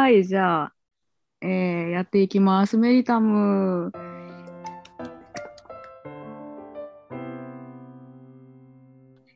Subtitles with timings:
[0.00, 0.74] はい、じゃあ、
[1.42, 2.78] えーやっていきます。
[2.78, 3.92] メリタム。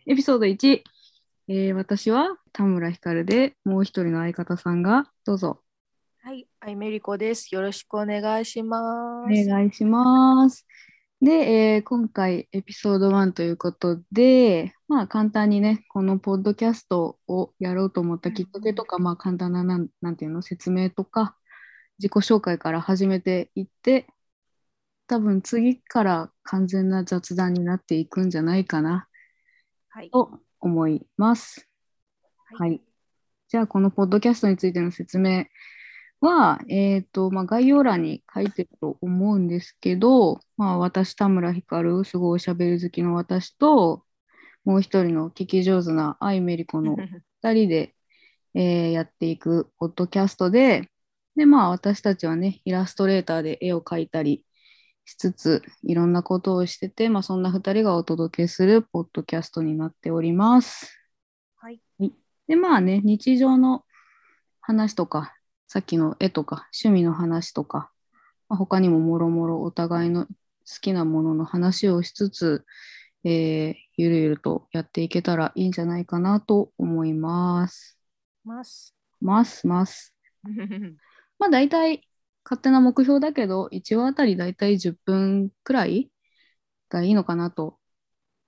[0.07, 0.83] エピソード1、
[1.49, 5.61] えー私は田村ひかるで、もう一人の相方さんが、どうぞ。
[6.23, 7.55] はい、アイメリコです。
[7.55, 9.45] よろしくお願いします。
[9.45, 10.67] お願いします。
[11.25, 11.31] で、
[11.77, 21.37] えー今回エピソード1ということで、まあ簡単にね、このポッドキャストをやろうと思ったきっかけとか、まあ簡単ななん、なんていうの、説明とか、
[21.99, 24.07] 自己紹介から始めていって、
[25.07, 29.09] 多分次から完全な雑談になっていくんじゃないかな
[29.89, 30.11] はい。
[30.11, 31.67] と思います。
[32.59, 32.83] はいはい。
[33.49, 35.47] じゃあ、このポッドキャストについての説明
[36.25, 44.05] は、えっと、まあ、概要欄に書いてると思うんですけど、まあ、私、田村ひかる、すごいおしゃべり好きの私と、
[44.65, 46.97] もう一人の聞き上手なアイメリコの
[47.43, 47.95] 2人で、
[48.55, 50.91] えーやっていくポッドキャストで、
[51.37, 54.45] で、まあ、私たちはね、イラストレーターで絵を描いたり
[55.05, 60.99] しつつ、いろんなことをしてて、まあ、そんな2人がお届けするポッドキャストになっております。
[61.57, 61.81] はい。
[62.47, 63.85] で、まあね、日常の
[64.61, 65.35] 話とか、
[65.75, 67.91] さっきの絵とか、趣味の話とか、
[68.49, 70.33] まあ、他にももろもろお互いの好
[70.81, 72.65] きなものの話をしつつ、
[73.25, 77.99] えーゆるゆるとやっていけたらいいんじゃないかなと思います。
[78.45, 78.95] ます。
[79.21, 80.15] ますます。
[81.41, 82.09] まあ大体
[82.45, 86.13] 勝手な目標だけど、1話あたり大体10分くらい
[86.89, 87.81] がいいのかなと。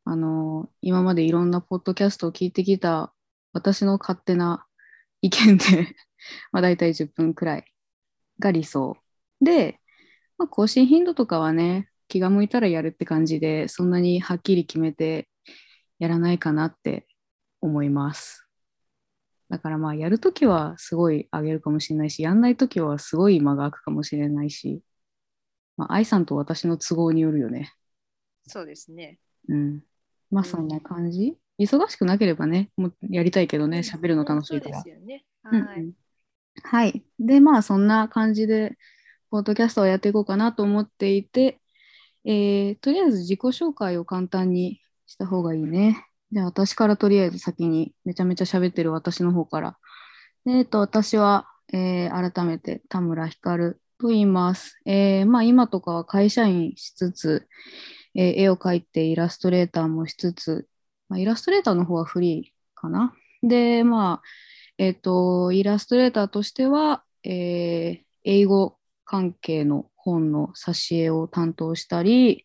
[0.05, 3.13] あの今までいろんなポッドキャストを聞いてきた
[3.53, 4.65] 私の勝手な
[5.23, 5.97] 意見で、
[6.53, 7.65] まあ大体10分くらい
[8.39, 8.97] が理想。
[9.41, 9.81] で、
[10.39, 15.29] まあ、更新頻度とかはね、気が向いたらやるって感じで、そんなにはっきり決めて
[15.99, 17.07] やらないかなって
[17.61, 18.47] 思います。
[19.49, 24.83] だからまあやるときはすごい上げるかもしれないし、やんないときはすごい間が空くかもしれないし、
[25.77, 27.73] まあ、愛さんと私の都合によるよね。
[28.47, 29.19] そうですね。
[29.49, 29.83] うん。
[30.31, 31.37] まあそんな感じ。
[31.59, 34.93] 忙しくなければね、もうやりたいけどね、喋るの楽しいからそう。
[34.93, 35.25] ですよね。
[35.45, 35.81] うんはい。
[35.81, 35.93] うん
[36.65, 37.05] はい。
[37.19, 38.77] で、まあそんな感じで、
[39.31, 41.61] ポッドキャストをやっていこうかなと思っていて、
[42.25, 46.05] えーとりあえず自己紹介を簡単にした方がいいね。
[46.33, 49.79] じゃあ私からとりあえず先にめちゃめちゃ喋ってる私の方から。
[50.47, 54.79] えーと、私は、えー改めて田村ひかると言います。
[54.87, 57.49] えーまあ今とかは会社員しつつ、
[58.15, 60.69] え絵を描いてイラストレーターもしつつ、
[61.09, 63.15] まあ、イラストレーターの方はフリーかな。
[63.43, 64.29] で、まあ、
[64.79, 72.45] えっと、イラストレーターとしては、えー英語関係の本の挿絵を担当したり、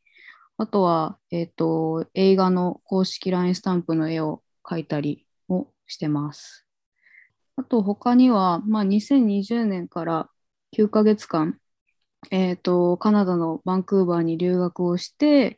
[0.58, 6.68] あとは、えっと、映画の公式 LINE スタンプの絵を描いたりもしてます。
[7.58, 10.30] あと、他には、まあ、2020年から
[10.72, 11.60] 9ヶ月間、
[12.32, 15.58] えっと、カナダのバンクーバーに留学をして、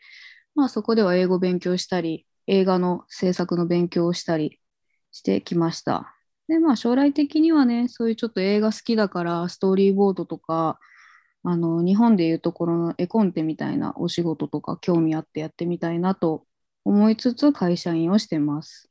[0.55, 4.59] まあ、そこでは英語勉強したり、映画の制作の勉強をしたり
[5.11, 6.12] してきました。
[6.47, 10.79] で、まあ将来的にはね、そういうちょっと映画好きだから、ストーリーボードとか、
[11.43, 16.45] あの、日本でいうところの絵コンテみたいなお仕事とか興味あってやってみたいなと
[16.85, 18.89] 思いつつ会社員をしてます。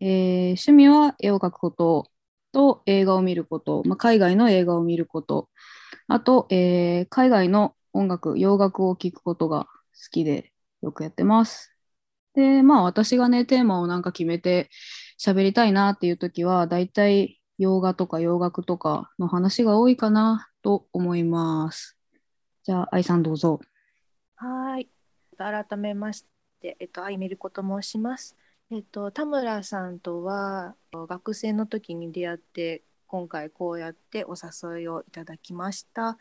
[0.00, 2.06] えー趣味は絵を描くこと
[2.52, 5.50] と映画を見ること、まあ、海外の映画を見ること、
[6.08, 9.70] あと、えー海外の音楽、洋楽を聴くことが好
[10.12, 10.52] きで
[10.82, 11.74] よくやってます。
[12.34, 14.70] で、まあ私がね、テーマをなんか決めて
[15.20, 21.98] 喋りたいなっていう時は、だいたい洋画とか洋楽とかの話が多いかなと思います。
[22.62, 23.60] じゃあ、愛さんどうぞ。
[24.36, 24.88] はい。
[25.36, 26.24] 改めまし
[26.62, 28.34] て、えっと、アイメリコと申します。
[28.70, 36.16] えっと、田村さんとは学生の時に出会って、今回こうやってお誘いをいただきました。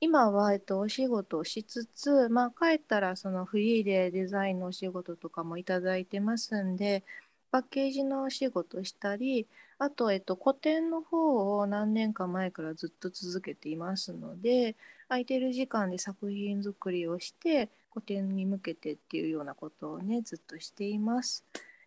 [0.00, 7.04] 今は、えっと、お仕事をしつつ、まあ、帰ったらそのフリーでデザインのお仕事とかもいただいてますんで、
[7.50, 9.46] パッケージのお仕事したり、
[9.78, 14.76] あと、えっと、個展の方を何年か前からずっと続けていますので、
[15.08, 21.44] 空いてる時間で作品作りをして個展に向けてっていうようなことをねずっとしています。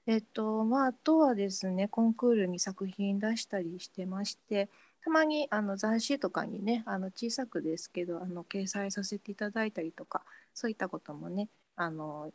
[0.07, 4.69] えっとまああとはですねコンクールに作品出したりしてまして
[5.03, 10.23] たまにあの雑誌とかにねあの小さくですけどあの掲載させていただいたりとか
[10.53, 12.31] そういったこともねあの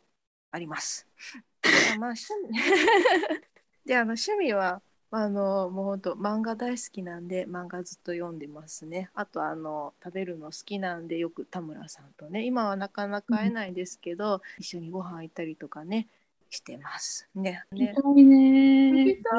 [0.53, 1.07] あります。
[1.93, 2.59] でまあ趣味
[3.87, 9.11] であの趣味はあのもうほんと漫画大好きなんで漫画ずっと読んでますね。
[9.15, 16.09] あとあの食べるの好きなんでよく田村さんとね今はなかなか会えないですけど、一緒にご飯行ったりとかね
[16.51, 17.29] してます。
[17.35, 17.65] ね。
[17.71, 19.05] ね行きたいね。
[19.05, 19.31] 行きた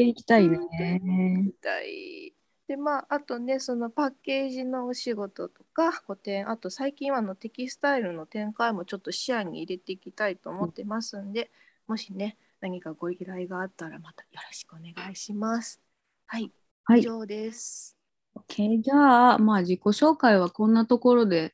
[0.00, 1.44] い行きたい行ね。
[1.46, 2.32] きたい
[2.68, 11.50] でまああとねそのパッケージのお仕事とか個展あと最近はあのテキスタイルの展開もちょっと視野に入れていきたいと思ってますんで、
[11.88, 15.80] もしね何かご依頼があったらまたよろしくお願いします。
[16.26, 16.52] はい、
[16.84, 17.96] はい以上です。
[18.34, 21.52] OK じゃあ、まあ自己紹介はこんなところで、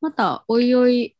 [0.00, 1.16] またおいおい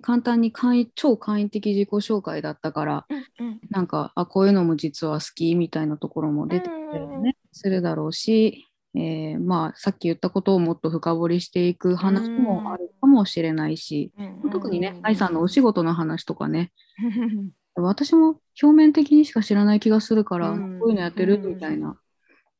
[0.00, 8.67] 簡単に簡易超簡易的自己紹介だったから、うんうんなんか、あ、こういうのも実は好きみたいなところも出てきたりうんうんうんね、するだろうし、
[8.98, 16.72] えーまあさっき言ったことをもっと深掘りしていく話もあるかもしれないし、うん特にねう、ん愛さんのお仕事の話とかね、
[17.76, 20.78] 私も表面的にしか知らない気がするから、うん。
[20.80, 21.98] こういうのやってるうんみたいな。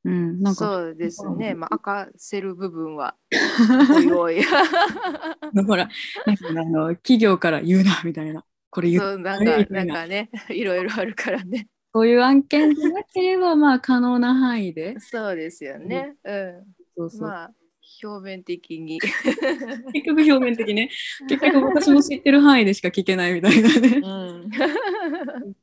[0.05, 3.17] うん、なんか、そうですね、まあ、明かせる部分は
[4.17, 4.40] おい
[5.67, 5.88] ほら、
[6.25, 11.67] なんかあの企業から言うなみたいな、これ言そううなんかなんかねいろいろあるからね
[11.99, 15.00] そういう案件でなければ、まあ可能な範囲で。
[15.00, 16.15] そうですよね。
[16.23, 16.65] うん。
[16.97, 17.23] そうそう。
[17.23, 17.50] まあ
[18.05, 19.00] 表面的に。
[19.93, 20.91] 結局表面的ね。
[21.29, 23.89] 結局私も知ってる範囲でしか聞けないみたいなね。
[23.97, 24.00] う。
[24.00, 24.50] ん。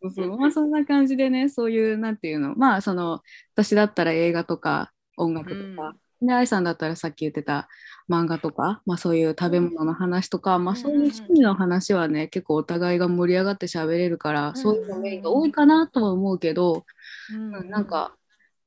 [0.02, 0.38] そうそう。
[0.38, 3.22] まあそんな感じでね、そういう、なんていうの、まあその、
[3.54, 7.68] 私だったら映画とか音楽とか、で、愛さんだったらさっき言ってた
[8.10, 16.86] 漫画とか、まあそういう食べ物の話とか、まあそういう趣味の話はね、結構お互いが盛り上がって喋れるから、んそういうのメインが多いかなとは思うけど、
[17.34, 18.16] うんなんか、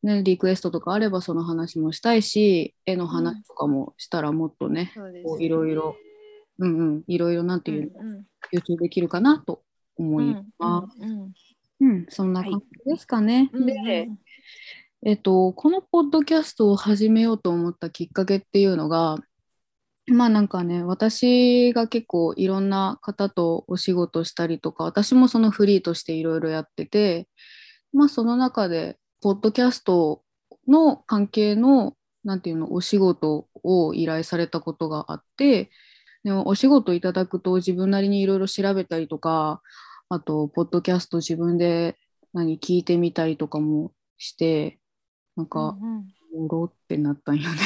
[0.03, 5.97] ね、リクエストとかあればその話もしたいし、絵の話とかもしたらもっとね、そうですこういろいろ、
[6.59, 9.63] うんうん、いろいろなんていうの、うん吸収できるかなと
[9.97, 11.03] 思いうんます。
[11.03, 11.33] うん。
[11.81, 13.51] うん、そんな感じですかね。
[13.53, 13.67] うん。
[13.67, 14.09] で、
[15.07, 19.17] えっと、このポッドキャストを始めようと思ったきっかけっていうのが、
[20.09, 27.29] まあなんかね、私が結構いろんな方とお仕事したりとか、私もそのフリーとしていろいろやってて、
[27.93, 30.23] まあその中で、ポッドキャスト
[30.67, 35.71] の関係の、なんていうの、お仕事を依頼されたことがあって、
[36.25, 39.63] でもお仕事いただくと自分なりにいろいろ調べたりとか、
[40.09, 41.99] あと、ポッドキャスト自分で
[42.33, 44.81] 何聞いてみたりとかもして、
[45.39, 47.57] なんか、うんおろってなったんよね。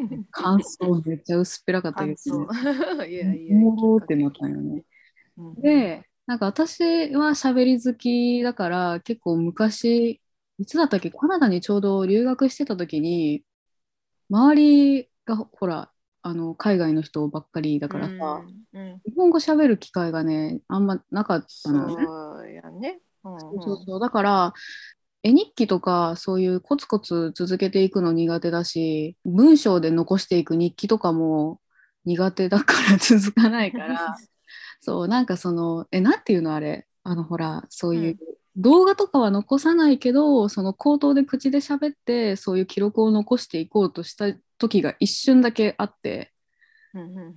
[0.00, 2.46] うん感想めっちゃ薄っぺらかったけ感ど、ね。
[2.96, 4.84] 想いやいやおろってなったんよね。
[5.36, 10.20] うんで、なんか私は喋り好きだから、結構昔、
[10.58, 13.42] いつだったっけ、カナダにちょうど留学してた時に、
[14.30, 15.90] 周りがほら、
[16.22, 22.04] あの海外の人ばっかりだからさ、うんうん日本語喋る機会がね、あんまなかったのよね。
[22.06, 23.00] そうやね。
[23.24, 24.52] うんうんそうそうだから
[25.22, 31.60] 絵日記とかそういうコツコツ続けていくの苦手だし文章で残していく日記とかも
[32.04, 34.16] 苦手だから続かないから
[34.80, 36.86] そうなんかそのえなんていうのあれ？
[37.04, 38.18] あのほらそういう、
[38.56, 44.26] 動画とかは残さないけどその口頭で口で喋ってそういう記録を残していこうとした
[44.58, 46.32] 時が一瞬だけあって。
[46.94, 47.34] うんうんうん。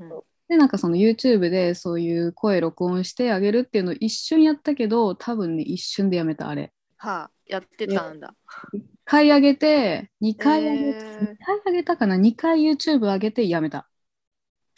[0.48, 6.72] でなんかその YouTube でそういう声録音してあげるっていうのを一瞬やったけど多分ね一瞬でやめたあれ。
[7.06, 8.34] はあ、やってたんだ。
[8.74, 13.88] 1回上げて、2回上げえて、ー2回上げたかな ?2 回 YouTube 上げてやめた。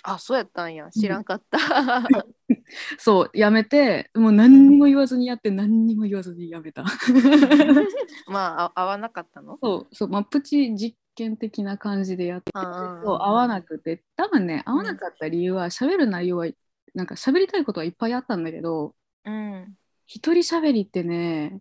[0.03, 0.89] あ、そうやったんや。
[0.91, 1.57] 知らんかった。
[3.00, 6.83] そう、やめて、もう何にも言わずにやって、何にも言わずにやめた。
[8.27, 9.57] まあ、あ合わなかったの？
[9.62, 16.48] そう、そう、まあ、プチ実験的な感じでやって、あそう合わなくて、多分ね、合わなかった理由は、喋る内容は、
[16.93, 19.77] なんか喋りたいことはいっぱいあったんだけど、うん。
[20.05, 21.60] 一人喋りってね、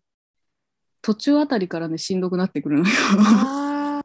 [1.06, 2.94] 途中あたりからね、しんどくなってくるのよ。
[3.20, 4.02] あ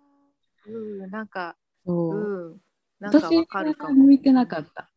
[0.67, 2.58] ーうん、なんか、そううん。
[3.00, 4.03] なんか私わかるかがも。
[4.03, 4.91] 向いてなかった。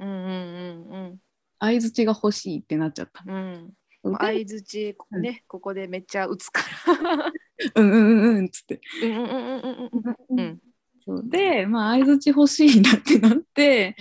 [0.00, 1.18] うんうんうん
[1.60, 3.22] 相づちが欲しいってなっちゃった。
[3.24, 3.72] うん。
[4.02, 6.62] 相づち、ね、ここでめっちゃ打つか
[6.96, 7.32] ら。
[7.76, 8.80] うんうんうんうんっつって。
[9.04, 10.60] うんうんうんうんうんうんうん。
[11.06, 13.94] そうで、まあ、相づち欲しいなってなって、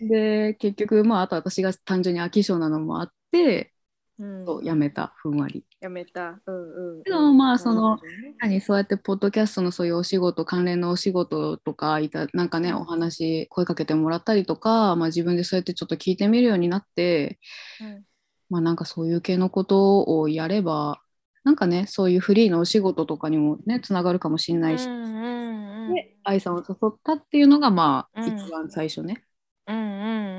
[0.00, 3.77] うんで、結局、まあ、あと私が単純に飽き性なのもあって、うん。
[4.18, 5.64] そうやめた、ふんわり。
[5.80, 6.40] やめた。
[6.44, 7.02] うんうん。
[7.04, 7.98] けどまあその
[8.40, 17.38] 何そうやって、ポッドキャストのそういうお仕事、関連のお仕事とか、いたなんかね、お話、声かけてもらったりとか、まあ、自分でそうやってちょっと聞いてみるようになって、
[17.80, 18.04] うん
[18.50, 21.00] まあ、なんかそういう系のことをやれば、
[21.44, 29.22] なんかね、そういうフリーのお仕事とかにもね、つながるかもしれないし、うんうんうんで、愛さんを誘ったっていうのが、まあ、うん一番最初ね。
[29.66, 30.37] うんうん。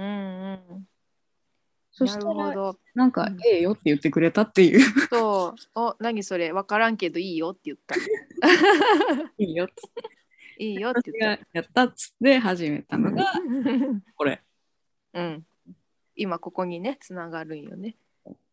[1.91, 2.79] そしたら、なるほど。
[2.95, 4.79] なんかうん、ええよって言ってくれたっていう。
[5.09, 5.61] そう。
[5.75, 7.95] お、何それ、わからんけどいいよって言った。
[9.37, 9.73] いいよって。
[10.59, 13.33] いいよって私言っがやったっつって始めたのが、た。
[14.15, 14.41] これ。
[15.13, 15.45] うん。
[16.15, 17.95] 今ここにね、つながるんよね。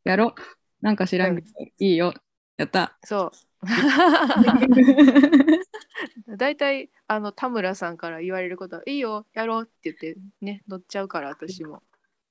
[0.05, 0.35] やろう。
[0.81, 2.15] なんか知らんけど、いいよ。
[2.57, 2.97] やった。
[3.05, 3.31] そう。
[6.37, 11.83] 大体あの田村さんから言われることは「いいよやろう」って言ってね乗っちゃうから私も。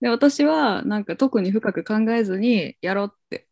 [0.02, 3.48] で、私はなんか特に深く考えずにやろうって、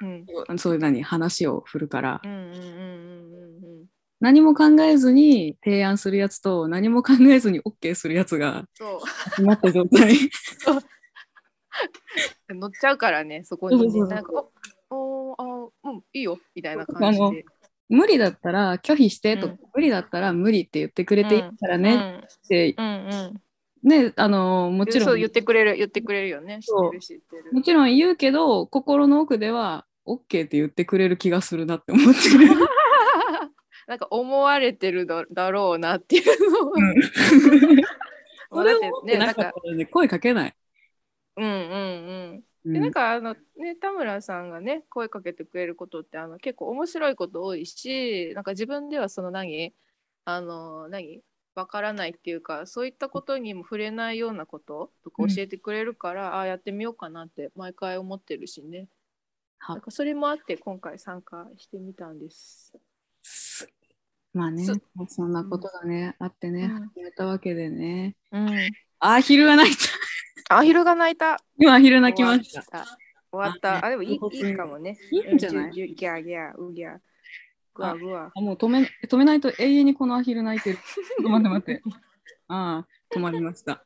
[0.00, 0.58] うん。
[0.58, 2.20] そういう何、話を振るから。
[4.20, 9.00] 何も考えずに提案するやつと、何も考えずに OK するやつがそう。
[9.36, 10.14] 集まった状態。
[12.48, 13.92] 乗っちゃうからねそこに。
[13.92, 14.32] ねなんか
[14.90, 15.44] 「おおあ
[15.90, 17.44] うんいいよ」みたいな感じで。
[17.88, 19.58] 無理だったら拒否してとか、うん。
[19.74, 22.74] 無理だったら無理って言ってくれていいからねって、
[23.82, 26.58] ね、あの、もちろん、言ってくれる言ってくれるよね。
[26.60, 26.88] 知そう。
[26.88, 27.52] ってる知ってる。
[27.52, 32.48] もちろん言うけど、心の奥では OK って言ってくれる気がするなって思ってる。
[33.86, 36.94] なんか思われてるだだろうなっていうのを、うん。
[38.50, 39.42] もそうれを思ってなねなんか。
[39.44, 40.54] かったらね、声かけない。
[41.36, 42.44] うんうんうん。
[42.64, 42.72] うん。
[42.74, 49.74] でなんかあのね田村さんがね声かけてくれることってあの結構面白いこと多いしなんか自分ではその何？
[50.24, 51.22] あの何？
[51.58, 58.86] わからないっていうかそういったことにも触れないようなこととかうん教えてくれるから、ああやってみようかなって毎回思ってるしね
[59.58, 62.72] はなんかそれもあって今回参加してみたんです。
[64.32, 64.74] まあねそ、
[65.08, 68.14] そんなことがね、あってね、うん始めたわけでね。
[68.30, 68.48] うん、
[69.00, 70.56] あー、昼が泣いた。
[70.56, 71.42] あ昼が泣いた。
[71.58, 72.62] 今、昼泣きました。
[73.32, 73.78] 終わった。
[73.78, 74.96] ああでもいいいいかもね。
[75.10, 75.72] いいんじゃない？
[75.72, 76.98] ギャギャギャうギャ
[77.78, 78.32] グワグワ。
[78.34, 80.78] あもう止め止めないと永遠にこのアヒル泣いてる。
[81.22, 81.82] 待って待って。
[82.48, 83.84] ああ、止まりました。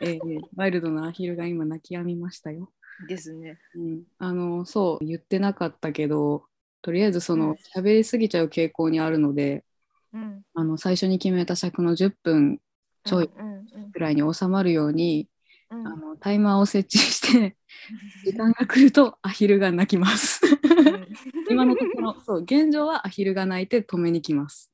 [0.00, 2.72] えー、ワイルドなアヒルが今泣き止みましたよ。
[3.08, 3.58] ですね。
[3.74, 6.44] うん、あの、そう、言ってなかったけど、
[6.82, 9.64] とりあえずそうんの喋りすぎちゃう傾向にあるので、
[10.12, 10.42] うん。
[10.54, 12.60] あの最初に決めた尺の10分
[13.04, 15.28] ちょいうんうんくらいに収まるように、
[15.70, 17.56] うんあのタイマーを設置して、
[18.24, 20.40] 時間が来るとアヒルが鳴きます。
[20.44, 21.04] うん
[21.50, 24.72] 今のところ、そう、現状はアヒルが鳴いて止めに来ます。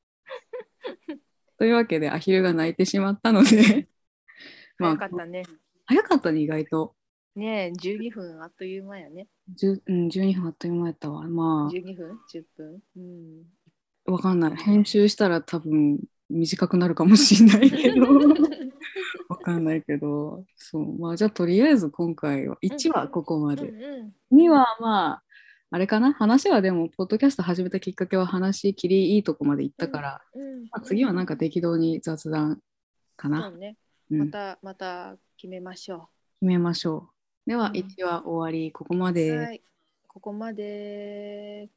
[1.59, 3.89] というわけで、アヒルが鳴いてしまったので、
[4.79, 5.43] まあ早かったね。
[5.85, 6.95] 早かったね、意外と。
[7.37, 9.29] ねえ、12分あっという間やね。
[9.59, 11.23] 10うん、12分あっという間やったわ。
[11.29, 12.83] ま12分 ?10 分？
[12.97, 13.01] う
[14.15, 14.19] ん。
[14.19, 14.57] かんない。
[14.57, 18.09] 編集したら多分短くなるかもしれないけど、わ
[19.55, 23.69] かんないけど、そう、まあ、じゃあとりあえず今回は、1はここまうんで。
[23.69, 25.23] うん2はまあ、
[25.71, 26.13] あれかな？
[26.13, 32.61] 話はでも、ポッドキャスト始めたきっかけは話切りいいとこまで行ったから、うんまあ、次はなんか適当に雑談
[33.17, 33.49] かそな。
[33.49, 33.77] うね。
[34.11, 36.09] うんまた、また決めましょ
[36.41, 37.11] 決めましょ
[37.47, 37.51] う。
[37.51, 39.13] では、うん1は終わり、ここまう。
[39.13, 39.37] で。
[39.37, 39.63] はい。
[40.09, 41.69] ここまで。